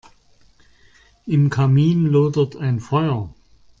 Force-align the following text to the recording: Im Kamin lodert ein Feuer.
Im 1.27 1.51
Kamin 1.51 2.07
lodert 2.07 2.55
ein 2.55 2.79
Feuer. 2.79 3.29